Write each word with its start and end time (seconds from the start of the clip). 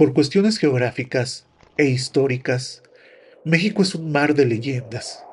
Por 0.00 0.14
cuestiones 0.14 0.56
geográficas 0.56 1.44
e 1.76 1.84
históricas, 1.84 2.82
México 3.44 3.82
es 3.82 3.94
un 3.94 4.10
mar 4.10 4.32
de 4.32 4.46
leyendas. 4.46 5.26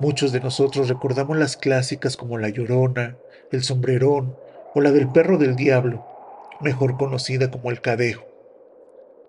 Muchos 0.00 0.32
de 0.32 0.40
nosotros 0.40 0.88
recordamos 0.88 1.36
las 1.36 1.56
clásicas 1.56 2.16
como 2.16 2.36
La 2.36 2.48
Llorona, 2.48 3.16
El 3.52 3.62
Sombrerón 3.62 4.36
o 4.74 4.80
la 4.80 4.90
del 4.90 5.08
Perro 5.12 5.38
del 5.38 5.54
Diablo, 5.54 6.04
mejor 6.60 6.96
conocida 6.96 7.52
como 7.52 7.70
El 7.70 7.80
Cadejo. 7.80 8.26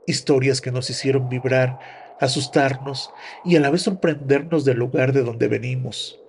Historias 0.08 0.60
que 0.60 0.72
nos 0.72 0.90
hicieron 0.90 1.30
vibrar, 1.30 1.78
asustarnos 2.20 3.12
y 3.46 3.58
a 3.58 3.60
la 3.60 3.70
vez 3.70 3.84
sorprendernos 3.84 4.66
del 4.66 4.80
lugar 4.80 5.14
de 5.14 5.22
donde 5.22 5.48
venimos. 5.48 6.20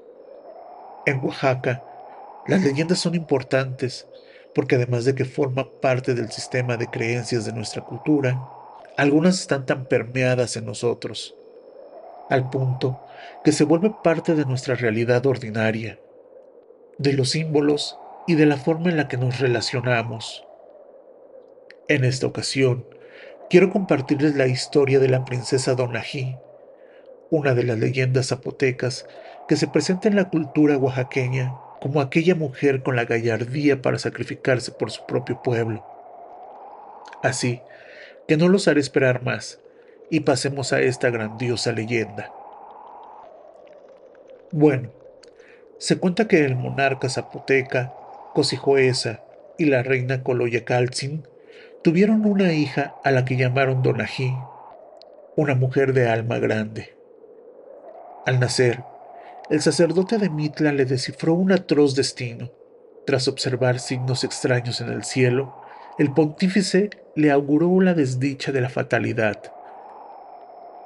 En 1.07 1.25
Oaxaca, 1.25 1.83
las 2.47 2.61
leyendas 2.61 2.99
son 2.99 3.15
importantes 3.15 4.07
porque 4.59 4.75
además 4.75 5.05
de 5.05 5.15
que 5.15 5.25
forman 5.25 5.69
parte 5.81 6.15
del 6.15 6.33
sistema 6.33 6.77
de 6.77 6.89
creencias 6.89 7.45
de 7.45 7.53
nuestra 7.53 7.83
cultura, 7.83 8.43
algunas 8.97 9.39
están 9.39 9.65
tan 9.67 9.85
permeadas 9.85 10.57
en 10.57 10.65
nosotros, 10.67 11.37
al 12.29 12.51
punto 12.51 13.01
que 13.45 13.53
se 13.53 13.63
vuelve 13.63 13.95
parte 14.03 14.35
de 14.35 14.45
nuestra 14.45 14.75
realidad 14.75 15.25
ordinaria, 15.27 16.01
de 16.99 17.13
los 17.13 17.31
símbolos 17.31 18.01
y 18.27 18.35
de 18.35 18.47
la 18.47 18.57
forma 18.57 18.91
en 18.91 18.97
la 18.97 19.07
que 19.07 19.17
nos 19.17 19.39
relacionamos. 19.39 20.45
En 21.87 22.03
esta 22.03 22.27
ocasión, 22.27 22.85
quiero 23.49 23.71
compartirles 23.71 24.35
la 24.35 24.49
historia 24.49 24.99
de 24.99 25.09
la 25.09 25.25
princesa 25.25 25.77
Donají, 25.77 26.37
una 27.31 27.55
de 27.55 27.63
las 27.63 27.79
leyendas 27.79 28.27
zapotecas 28.27 29.07
que 29.47 29.55
se 29.55 29.69
presenta 29.69 30.09
en 30.09 30.17
la 30.17 30.31
cultura 30.31 30.77
oaxaqueña 30.79 31.55
como 31.81 32.01
aquella 32.01 32.35
mujer 32.35 32.83
con 32.83 32.97
la 32.97 33.05
gallardía 33.05 33.83
para 33.83 33.99
sacrificarse 33.99 34.73
por 34.73 34.91
su 34.91 35.07
propio 35.07 35.43
pueblo. 35.43 35.85
Así 37.23 37.61
que 38.27 38.37
no 38.37 38.49
los 38.49 38.69
haré 38.69 38.81
esperar 38.81 39.23
más 39.23 39.61
y 40.11 40.21
pasemos 40.21 40.73
a 40.73 40.81
esta 40.81 41.11
grandiosa 41.11 41.73
leyenda. 41.73 42.33
Bueno, 44.51 44.91
se 45.79 45.99
cuenta 45.99 46.27
que 46.27 46.45
el 46.45 46.57
monarca 46.57 47.09
zapoteca, 47.09 47.95
Cosijoesa 48.35 49.21
y 49.59 49.67
la 49.67 49.83
reina 49.83 50.23
Coloyacaltzin 50.23 51.27
tuvieron 51.83 52.25
una 52.27 52.53
hija 52.53 52.97
a 53.05 53.11
la 53.11 53.25
que 53.25 53.37
llamaron 53.37 53.83
Donají, 53.83 54.35
una 55.37 55.55
mujer 55.55 55.93
de 55.93 56.09
alma 56.09 56.39
grande. 56.39 56.95
Al 58.27 58.41
nacer, 58.41 58.83
el 59.51 59.63
sacerdote 59.63 60.19
de 60.19 60.29
Mitla 60.29 60.73
le 60.73 60.85
descifró 60.85 61.33
un 61.33 61.53
atroz 61.53 61.95
destino. 61.95 62.51
Tras 63.07 63.29
observar 63.29 63.79
signos 63.79 64.23
extraños 64.23 64.83
en 64.83 64.91
el 64.91 65.05
cielo, 65.05 65.55
el 65.99 66.13
pontífice 66.13 66.91
le 67.17 67.31
auguró 67.31 67.81
la 67.81 67.95
desdicha 67.95 68.53
de 68.53 68.61
la 68.61 68.69
fatalidad. 68.69 69.53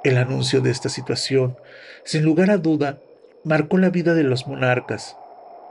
El 0.05 0.17
anuncio 0.17 0.61
de 0.61 0.71
esta 0.71 0.87
situación, 0.87 1.57
sin 2.05 2.23
lugar 2.23 2.51
a 2.51 2.57
duda, 2.57 2.99
marcó 3.43 3.77
la 3.77 3.89
vida 3.89 4.13
de 4.13 4.23
los 4.23 4.47
monarcas, 4.47 5.17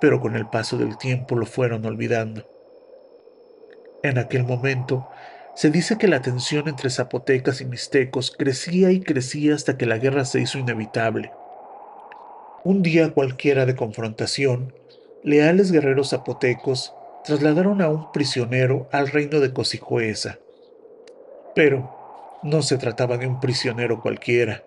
pero 0.01 0.21
con 0.21 0.37
el 0.37 0.47
paso 0.47 0.77
del 0.77 0.99
tiempo 0.99 1.35
lo 1.35 1.47
fueron 1.47 1.87
olvidando. 1.87 2.47
En 4.03 4.19
aquel 4.19 4.45
momento, 4.45 5.09
se 5.55 5.71
dice 5.71 5.97
que 5.97 6.09
la 6.09 6.21
tensión 6.21 6.69
entre 6.69 6.91
zapotecas 6.91 7.61
y 7.63 7.65
mixtecos 7.65 8.31
crecía 8.31 8.91
y 8.91 9.01
crecía 9.01 9.55
hasta 9.55 9.79
que 9.79 9.87
la 9.87 9.99
guerra 9.99 10.25
se 10.27 10.41
hizo 10.41 10.59
inevitable. 10.59 11.33
Un 12.65 12.83
día 12.83 13.13
cualquiera 13.13 13.67
de 13.67 13.75
confrontación, 13.75 14.73
leales 15.25 15.73
guerreros 15.73 16.11
zapotecos 16.11 16.95
trasladaron 17.25 17.83
a 17.83 17.89
un 17.89 18.13
prisionero 18.13 18.89
al 18.93 19.09
reino 19.09 19.41
de 19.41 19.53
Cosijoesa. 19.53 20.39
Pero 21.57 22.39
no 22.45 22.63
se 22.63 22.79
trataba 22.79 23.19
de 23.19 23.27
un 23.27 23.41
prisionero 23.41 24.01
cualquiera. 24.01 24.63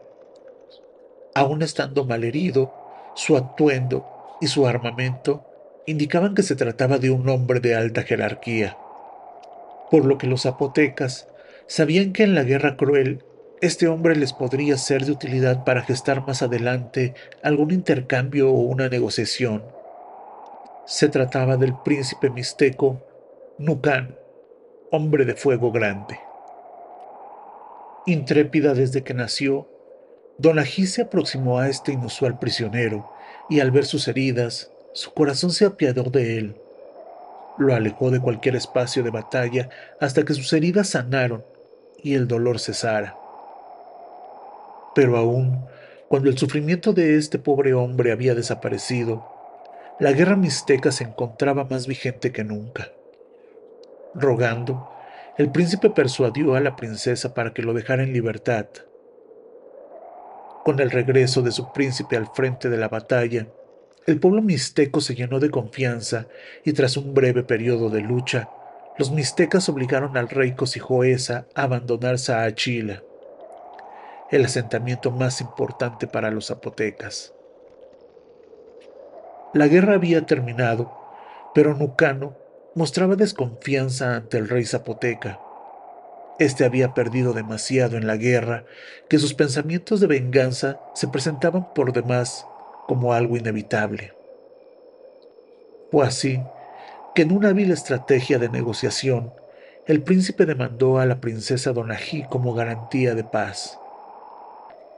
Aún 1.34 1.62
estando 1.62 2.04
malherido, 2.04 2.74
su 3.16 3.38
atuendo 3.38 4.06
y 4.42 4.48
su 4.48 4.68
armamento 4.68 5.46
indicaban 5.86 6.36
que 6.36 6.44
se 6.44 6.58
trataba 6.58 6.98
de 6.98 7.12
un 7.12 7.30
hombre 7.30 7.62
de 7.62 7.76
alta 7.76 8.04
jerarquía, 8.04 8.78
por 9.90 10.04
lo 10.04 10.18
que 10.18 10.28
los 10.28 10.42
zapotecas 10.42 11.30
sabían 11.68 12.12
que 12.12 12.24
en 12.24 12.36
la 12.36 12.44
guerra 12.44 12.76
cruel 12.76 13.24
este 13.62 13.88
hombre 13.88 14.16
les 14.16 14.34
podría 14.34 14.78
ser 14.78 15.06
de 15.06 15.12
utilidad 15.12 15.64
para 15.64 15.82
gestar 15.82 16.26
más 16.28 16.42
adelante 16.42 17.14
algún 17.42 17.72
intercambio 17.72 18.52
o 18.52 18.60
una 18.60 18.90
negociación. 18.90 19.64
Se 20.86 21.10
trataba 21.10 21.58
del 21.58 21.74
príncipe 21.84 22.30
mixteco 22.30 23.02
Nucán, 23.58 24.18
hombre 24.92 25.24
de 25.26 25.36
fuego 25.36 25.72
grande. 25.72 26.20
Intrépida 28.06 28.74
desde 28.74 29.04
que 29.04 29.14
nació, 29.14 29.68
Donají 30.38 30.86
se 30.86 31.04
aproximó 31.04 31.60
a 31.60 31.70
este 31.70 31.94
inusual 31.94 32.38
prisionero 32.38 33.10
y 33.50 33.62
al 33.62 33.72
ver 33.72 33.86
sus 33.86 34.08
heridas, 34.10 34.72
su 34.92 35.14
corazón 35.14 35.52
se 35.52 35.66
apiadó 35.66 36.04
de 36.04 36.38
él. 36.38 36.56
Lo 37.58 37.74
alejó 37.74 38.12
de 38.12 38.20
cualquier 38.20 38.58
espacio 38.58 39.02
de 39.02 39.12
batalla 39.12 39.70
hasta 40.02 40.24
que 40.24 40.34
sus 40.34 40.52
heridas 40.52 40.90
sanaron 40.90 41.46
y 42.04 42.16
el 42.16 42.28
dolor 42.28 42.60
cesara. 42.60 43.18
Pero 44.96 45.18
aún, 45.18 45.66
cuando 46.08 46.30
el 46.30 46.38
sufrimiento 46.38 46.94
de 46.94 47.18
este 47.18 47.38
pobre 47.38 47.74
hombre 47.74 48.14
había 48.14 48.34
desaparecido, 48.34 49.28
la 50.00 50.14
guerra 50.14 50.38
mixteca 50.38 50.92
se 50.92 51.04
encontraba 51.04 51.66
más 51.66 51.86
vigente 51.86 52.32
que 52.32 52.46
nunca. 52.46 52.92
Rogando, 54.14 54.90
el 55.38 55.52
príncipe 55.52 55.90
persuadió 55.90 56.56
a 56.56 56.62
la 56.62 56.78
princesa 56.78 57.34
para 57.34 57.54
que 57.54 57.62
lo 57.62 57.74
dejara 57.74 58.04
en 58.04 58.14
libertad. 58.14 58.68
Con 60.64 60.80
el 60.80 60.90
regreso 60.90 61.42
de 61.42 61.52
su 61.52 61.74
príncipe 61.74 62.16
al 62.16 62.28
frente 62.34 62.70
de 62.70 62.78
la 62.78 62.88
batalla, 62.88 63.48
el 64.08 64.20
pueblo 64.20 64.42
mixteco 64.42 65.02
se 65.02 65.14
llenó 65.14 65.42
de 65.42 65.50
confianza 65.50 66.28
y 66.64 66.72
tras 66.72 66.96
un 66.96 67.14
breve 67.14 67.44
periodo 67.44 67.90
de 67.90 68.00
lucha, 68.00 68.50
los 68.98 69.12
mixtecas 69.12 69.68
obligaron 69.68 70.16
al 70.16 70.30
rey 70.30 70.54
Cosijoesa 70.54 71.48
a 71.54 71.64
abandonar 71.64 72.18
Saachila 72.18 73.04
el 74.32 74.46
asentamiento 74.46 75.12
más 75.12 75.42
importante 75.42 76.08
para 76.08 76.32
los 76.32 76.48
zapotecas. 76.48 77.34
La 79.54 79.68
guerra 79.68 79.94
había 79.94 80.26
terminado, 80.26 80.92
pero 81.54 81.76
Nucano 81.76 82.36
mostraba 82.74 83.16
desconfianza 83.16 84.16
ante 84.16 84.38
el 84.38 84.50
rey 84.50 84.66
zapoteca. 84.66 85.40
Este 86.40 86.66
había 86.66 86.94
perdido 86.94 87.32
demasiado 87.32 87.96
en 87.96 88.08
la 88.08 88.18
guerra 88.18 88.66
que 89.08 89.20
sus 89.20 89.34
pensamientos 89.34 90.02
de 90.02 90.08
venganza 90.08 90.82
se 90.94 91.08
presentaban 91.08 91.74
por 91.74 91.94
demás 91.94 92.46
como 92.88 93.14
algo 93.14 93.38
inevitable. 93.38 94.14
Fue 95.92 96.06
así 96.06 96.42
que 97.14 97.22
en 97.22 97.32
una 97.32 97.50
hábil 97.50 97.72
estrategia 97.72 98.38
de 98.38 98.50
negociación, 98.50 99.34
el 99.88 100.04
príncipe 100.04 100.46
demandó 100.46 101.00
a 101.00 101.06
la 101.06 101.22
princesa 101.22 101.72
Donají 101.72 102.26
como 102.28 102.54
garantía 102.54 103.16
de 103.16 103.24
paz. 103.24 103.80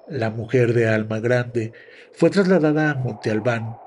La 0.09 0.29
mujer 0.29 0.73
de 0.73 0.87
alma 0.87 1.19
grande 1.19 1.73
fue 2.13 2.29
trasladada 2.29 2.91
a 2.91 2.95
Monte 2.95 3.29
Albán 3.29 3.77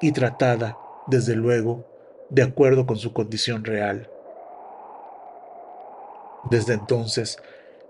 y 0.00 0.12
tratada, 0.12 0.78
desde 1.08 1.34
luego, 1.34 1.84
de 2.30 2.42
acuerdo 2.42 2.86
con 2.86 2.96
su 2.96 3.12
condición 3.12 3.64
real. 3.64 4.08
Desde 6.48 6.74
entonces, 6.74 7.38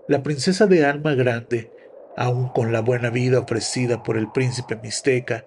la 0.07 0.23
princesa 0.23 0.65
de 0.65 0.83
alma 0.83 1.13
grande, 1.13 1.71
aun 2.17 2.49
con 2.49 2.71
la 2.71 2.81
buena 2.81 3.11
vida 3.11 3.37
ofrecida 3.37 4.01
por 4.01 4.17
el 4.17 4.31
príncipe 4.31 4.77
mixteca, 4.77 5.45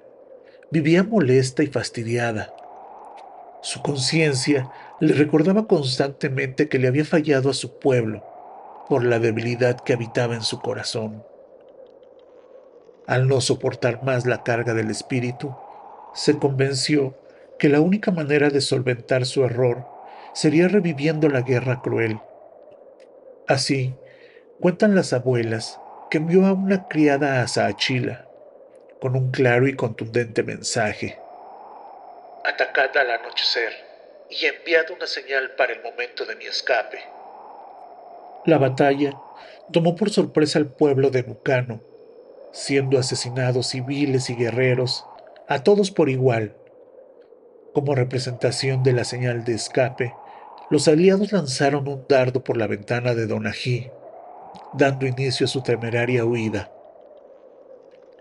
vivía 0.70 1.02
molesta 1.02 1.64
y 1.64 1.66
fastidiada. 1.66 2.54
Su 3.62 3.82
conciencia 3.82 4.70
le 5.00 5.14
recordaba 5.14 5.66
constantemente 5.66 6.68
que 6.68 6.78
le 6.78 6.86
había 6.86 7.04
fallado 7.04 7.50
a 7.50 7.54
su 7.54 7.80
pueblo 7.80 8.24
por 8.88 9.04
la 9.04 9.18
debilidad 9.18 9.80
que 9.80 9.94
habitaba 9.94 10.36
en 10.36 10.42
su 10.42 10.60
corazón. 10.60 11.24
Al 13.08 13.26
no 13.26 13.40
soportar 13.40 14.02
más 14.02 14.26
la 14.26 14.43
carga 14.43 14.75
del 14.75 14.90
espíritu, 14.90 15.56
se 16.12 16.38
convenció 16.38 17.14
que 17.58 17.70
la 17.70 17.81
única 17.81 18.10
manera 18.10 18.50
de 18.50 18.60
solventar 18.60 19.25
su 19.25 19.46
error 19.46 19.87
sería 20.34 20.69
reviviendo 20.69 21.31
la 21.31 21.40
guerra 21.40 21.81
cruel. 21.81 22.20
Así, 23.46 23.94
cuentan 24.60 24.94
las 24.94 25.14
abuelas 25.14 25.81
que 26.10 26.19
envió 26.19 26.44
a 26.44 26.52
una 26.52 26.87
criada 26.87 27.40
a 27.40 27.49
Saachila 27.49 28.26
con 29.00 29.16
un 29.16 29.31
claro 29.31 29.66
y 29.66 29.75
contundente 29.75 30.43
mensaje. 30.43 31.19
Atacad 32.44 32.94
al 32.94 33.11
anochecer 33.11 33.72
y 34.28 34.44
enviad 34.44 34.90
una 34.90 35.06
señal 35.06 35.52
para 35.56 35.72
el 35.72 35.82
momento 35.82 36.26
de 36.26 36.37
mi 36.37 36.44
escape. 36.44 36.99
La 38.44 38.58
batalla 38.58 39.14
tomó 39.72 39.96
por 39.96 40.11
sorpresa 40.11 40.58
al 40.58 40.66
pueblo 40.66 41.08
de 41.08 41.22
Nucano 41.22 41.81
siendo 42.52 42.98
asesinados 42.98 43.68
civiles 43.68 44.30
y 44.30 44.34
guerreros, 44.34 45.06
a 45.48 45.62
todos 45.62 45.90
por 45.90 46.08
igual. 46.08 46.54
Como 47.72 47.94
representación 47.94 48.82
de 48.82 48.92
la 48.92 49.04
señal 49.04 49.44
de 49.44 49.54
escape, 49.54 50.14
los 50.70 50.88
aliados 50.88 51.32
lanzaron 51.32 51.88
un 51.88 52.04
dardo 52.08 52.44
por 52.44 52.56
la 52.56 52.66
ventana 52.66 53.14
de 53.14 53.26
Donají, 53.26 53.90
dando 54.74 55.06
inicio 55.06 55.46
a 55.46 55.48
su 55.48 55.62
temeraria 55.62 56.24
huida. 56.24 56.70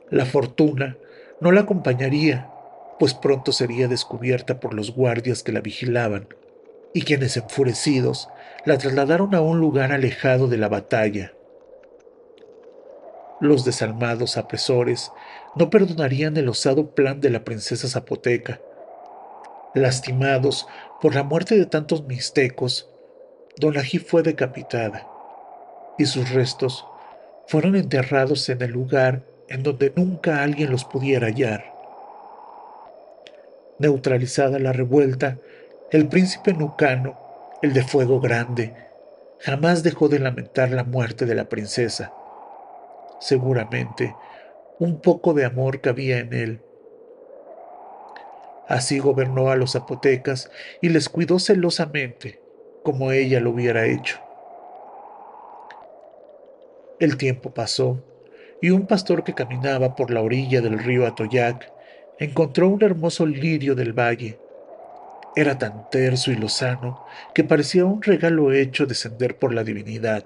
La 0.09 0.25
fortuna 0.25 0.97
no 1.41 1.51
la 1.51 1.61
acompañaría, 1.61 2.49
pues 2.99 3.13
pronto 3.13 3.51
sería 3.51 3.87
descubierta 3.87 4.59
por 4.59 4.73
los 4.73 4.95
guardias 4.95 5.43
que 5.43 5.51
la 5.51 5.61
vigilaban, 5.61 6.27
y 6.93 7.01
quienes 7.01 7.35
enfurecidos 7.37 8.29
la 8.65 8.77
trasladaron 8.77 9.35
a 9.35 9.41
un 9.41 9.59
lugar 9.59 9.91
alejado 9.91 10.47
de 10.47 10.57
la 10.57 10.69
batalla. 10.69 11.33
Los 13.39 13.65
desalmados 13.65 14.37
apresores 14.37 15.11
no 15.55 15.69
perdonarían 15.69 16.37
el 16.37 16.49
osado 16.49 16.95
plan 16.95 17.21
de 17.21 17.29
la 17.29 17.43
princesa 17.43 17.87
zapoteca. 17.87 18.59
Lastimados 19.75 20.67
por 21.01 21.13
la 21.13 21.23
muerte 21.23 21.55
de 21.55 21.67
tantos 21.67 22.03
mixtecos, 22.05 22.89
Donají 23.57 23.99
fue 23.99 24.23
decapitada 24.23 25.07
y 25.97 26.05
sus 26.05 26.31
restos 26.31 26.85
fueron 27.47 27.75
enterrados 27.75 28.49
en 28.49 28.61
el 28.61 28.71
lugar 28.71 29.23
en 29.49 29.63
donde 29.63 29.93
nunca 29.95 30.43
alguien 30.43 30.71
los 30.71 30.85
pudiera 30.85 31.27
hallar. 31.27 31.73
Neutralizada 33.79 34.57
la 34.57 34.73
revuelta, 34.73 35.37
el 35.91 36.07
príncipe 36.07 36.53
Nucano, 36.53 37.19
el 37.61 37.73
de 37.73 37.83
fuego 37.83 38.19
grande, 38.19 38.73
jamás 39.39 39.83
dejó 39.83 40.09
de 40.09 40.19
lamentar 40.19 40.71
la 40.71 40.83
muerte 40.83 41.25
de 41.25 41.35
la 41.35 41.47
princesa. 41.47 42.11
Seguramente, 43.19 44.15
un 44.79 45.01
poco 45.01 45.33
de 45.33 45.45
amor 45.45 45.81
cabía 45.81 46.19
en 46.19 46.33
él. 46.33 46.61
Así 48.67 48.99
gobernó 48.99 49.49
a 49.49 49.55
los 49.55 49.73
zapotecas 49.73 50.51
y 50.81 50.89
les 50.89 51.09
cuidó 51.09 51.39
celosamente, 51.39 52.41
como 52.83 53.11
ella 53.11 53.39
lo 53.39 53.51
hubiera 53.51 53.85
hecho. 53.85 54.19
El 56.99 57.17
tiempo 57.17 57.53
pasó, 57.53 58.03
y 58.61 58.71
un 58.71 58.87
pastor 58.87 59.23
que 59.23 59.35
caminaba 59.35 59.95
por 59.95 60.11
la 60.11 60.21
orilla 60.21 60.61
del 60.61 60.79
río 60.79 61.05
Atoyac 61.05 61.71
encontró 62.19 62.67
un 62.69 62.83
hermoso 62.83 63.25
lirio 63.25 63.75
del 63.75 63.93
valle 63.93 64.39
era 65.37 65.59
tan 65.59 65.87
terso 65.91 66.31
y 66.31 66.35
lozano 66.35 67.05
que 67.35 67.43
parecía 67.43 67.85
un 67.85 68.01
regalo 68.01 68.51
hecho 68.51 68.87
descender 68.87 69.37
por 69.37 69.53
la 69.53 69.63
divinidad. 69.63 70.25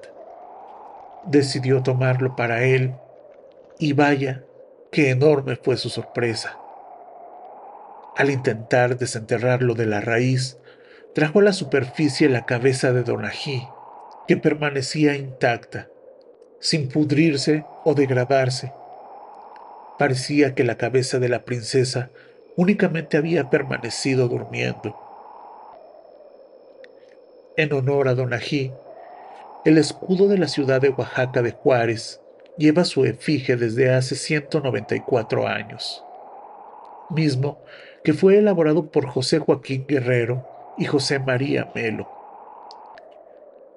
Decidió 1.25 1.83
tomarlo 1.83 2.35
para 2.35 2.63
él, 2.63 2.95
y 3.77 3.93
vaya, 3.93 4.43
qué 4.91 5.09
enorme 5.09 5.55
fue 5.55 5.77
su 5.77 5.89
sorpresa. 5.89 6.57
Al 8.15 8.29
intentar 8.29 8.97
desenterrarlo 8.97 9.73
de 9.73 9.85
la 9.85 10.01
raíz, 10.01 10.57
trajo 11.13 11.39
a 11.39 11.43
la 11.43 11.53
superficie 11.53 12.29
la 12.29 12.45
cabeza 12.45 12.91
de 12.91 13.03
Donají, 13.03 13.67
que 14.27 14.37
permanecía 14.37 15.15
intacta, 15.15 15.87
sin 16.59 16.89
pudrirse 16.89 17.65
o 17.83 17.93
degradarse. 17.93 18.73
Parecía 19.97 20.55
que 20.55 20.63
la 20.63 20.77
cabeza 20.77 21.19
de 21.19 21.29
la 21.29 21.43
princesa 21.43 22.09
únicamente 22.55 23.17
había 23.17 23.49
permanecido 23.49 24.27
durmiendo. 24.27 24.95
En 27.57 27.73
honor 27.73 28.07
a 28.07 28.15
Don 28.15 28.33
Ají, 28.33 28.71
el 29.63 29.77
escudo 29.77 30.27
de 30.27 30.39
la 30.39 30.47
ciudad 30.47 30.81
de 30.81 30.89
Oaxaca 30.89 31.43
de 31.43 31.51
Juárez 31.51 32.19
lleva 32.57 32.83
su 32.83 33.05
efigie 33.05 33.55
desde 33.55 33.93
hace 33.93 34.15
194 34.15 35.47
años, 35.47 36.03
mismo 37.11 37.59
que 38.03 38.13
fue 38.13 38.39
elaborado 38.39 38.89
por 38.89 39.05
José 39.05 39.37
Joaquín 39.37 39.85
Guerrero 39.87 40.47
y 40.77 40.85
José 40.85 41.19
María 41.19 41.71
Melo. 41.75 42.09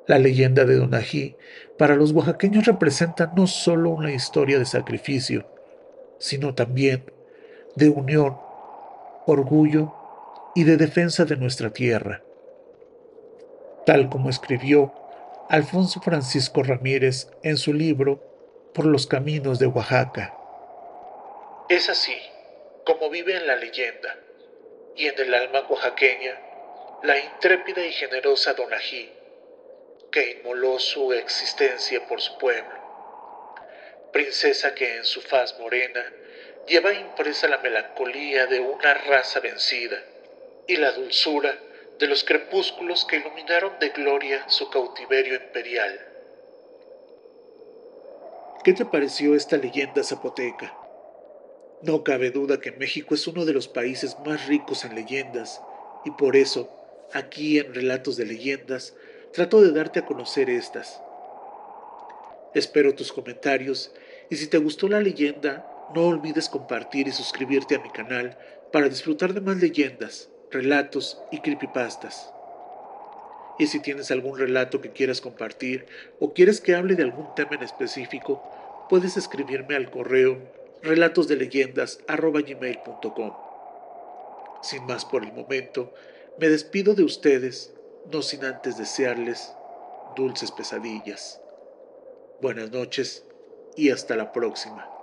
La 0.06 0.18
leyenda 0.18 0.64
de 0.64 0.76
Don 0.76 0.94
Ají 0.94 1.36
para 1.78 1.96
los 1.96 2.12
oaxaqueños 2.12 2.64
representa 2.64 3.32
no 3.36 3.46
solo 3.46 3.90
una 3.90 4.12
historia 4.12 4.58
de 4.58 4.64
sacrificio, 4.64 5.46
sino 6.18 6.54
también 6.54 7.04
de 7.76 7.90
unión 7.90 8.38
orgullo 9.26 9.94
y 10.54 10.64
de 10.64 10.78
defensa 10.78 11.26
de 11.26 11.36
nuestra 11.36 11.70
tierra, 11.70 12.22
tal 13.84 14.08
como 14.08 14.30
escribió 14.30 14.92
Alfonso 15.50 16.00
Francisco 16.00 16.62
Ramírez 16.62 17.28
en 17.42 17.58
su 17.58 17.74
libro 17.74 18.18
Por 18.72 18.86
los 18.86 19.06
Caminos 19.06 19.58
de 19.58 19.66
Oaxaca. 19.66 20.34
Es 21.68 21.90
así 21.90 22.16
como 22.86 23.10
vive 23.10 23.36
en 23.36 23.46
la 23.46 23.56
leyenda 23.56 24.16
y 24.96 25.06
en 25.06 25.20
el 25.20 25.34
alma 25.34 25.66
oaxaqueña 25.68 26.40
la 27.02 27.18
intrépida 27.18 27.84
y 27.84 27.92
generosa 27.92 28.54
Donají, 28.54 29.12
que 30.10 30.38
inmoló 30.38 30.78
su 30.78 31.12
existencia 31.12 32.06
por 32.08 32.22
su 32.22 32.38
pueblo, 32.38 32.74
princesa 34.12 34.74
que 34.74 34.96
en 34.96 35.04
su 35.04 35.20
faz 35.20 35.58
morena 35.58 36.04
lleva 36.66 36.94
impresa 36.94 37.48
la 37.48 37.58
melancolía 37.58 38.46
de 38.46 38.60
una 38.60 38.94
raza 38.94 39.40
vencida 39.40 40.02
y 40.66 40.76
la 40.76 40.92
dulzura 40.92 41.54
de 41.98 42.06
los 42.08 42.24
crepúsculos 42.24 43.04
que 43.04 43.16
iluminaron 43.16 43.78
de 43.78 43.90
gloria 43.90 44.48
su 44.48 44.68
cautiverio 44.70 45.34
imperial. 45.36 46.00
¿Qué 48.64 48.72
te 48.72 48.84
pareció 48.84 49.34
esta 49.34 49.56
leyenda 49.56 50.02
zapoteca? 50.02 50.76
No 51.82 52.02
cabe 52.02 52.30
duda 52.30 52.60
que 52.60 52.72
México 52.72 53.14
es 53.14 53.26
uno 53.26 53.44
de 53.44 53.52
los 53.52 53.68
países 53.68 54.16
más 54.24 54.46
ricos 54.46 54.84
en 54.84 54.94
leyendas 54.94 55.60
y 56.04 56.10
por 56.12 56.34
eso, 56.34 56.70
aquí 57.12 57.58
en 57.58 57.74
Relatos 57.74 58.16
de 58.16 58.24
Leyendas, 58.24 58.94
trato 59.32 59.60
de 59.60 59.72
darte 59.72 60.00
a 60.00 60.06
conocer 60.06 60.48
estas. 60.48 61.00
Espero 62.54 62.94
tus 62.94 63.12
comentarios 63.12 63.92
y 64.30 64.36
si 64.36 64.46
te 64.46 64.58
gustó 64.58 64.88
la 64.88 65.00
leyenda, 65.00 65.70
no 65.94 66.06
olvides 66.06 66.48
compartir 66.48 67.08
y 67.08 67.12
suscribirte 67.12 67.74
a 67.74 67.80
mi 67.80 67.90
canal 67.90 68.38
para 68.72 68.88
disfrutar 68.88 69.34
de 69.34 69.40
más 69.40 69.56
leyendas, 69.58 70.30
relatos 70.54 71.20
y 71.30 71.40
creepypastas. 71.40 72.32
Y 73.58 73.66
si 73.66 73.80
tienes 73.80 74.10
algún 74.10 74.38
relato 74.38 74.80
que 74.80 74.92
quieras 74.92 75.20
compartir 75.20 75.84
o 76.18 76.32
quieres 76.32 76.62
que 76.62 76.74
hable 76.74 76.96
de 76.96 77.02
algún 77.02 77.34
tema 77.34 77.56
en 77.56 77.62
específico, 77.62 78.42
puedes 78.88 79.18
escribirme 79.18 79.76
al 79.76 79.90
correo 79.90 80.38
relatosdeleyendas.com. 80.82 83.32
Sin 84.62 84.86
más 84.86 85.04
por 85.04 85.24
el 85.24 85.32
momento, 85.32 85.92
me 86.38 86.48
despido 86.48 86.94
de 86.94 87.02
ustedes, 87.04 87.74
no 88.10 88.22
sin 88.22 88.44
antes 88.44 88.78
desearles 88.78 89.52
dulces 90.16 90.50
pesadillas. 90.50 91.40
Buenas 92.40 92.70
noches 92.70 93.26
y 93.76 93.90
hasta 93.90 94.16
la 94.16 94.32
próxima. 94.32 94.93